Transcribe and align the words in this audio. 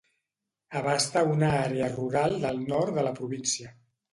Abasta 0.79 1.21
una 1.33 1.51
àrea 1.57 1.91
rural 1.99 2.35
del 2.47 2.61
nord 2.73 2.99
de 2.99 3.05
la 3.09 3.17
província. 3.21 3.75